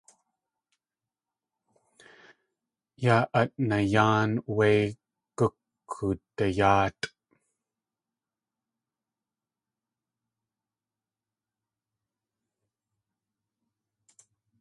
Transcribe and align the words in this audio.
Yaa 3.03 3.23
at 3.39 3.51
nayáan 3.69 4.31
wé 4.57 4.69
gukkudayáatʼ. 5.37 7.05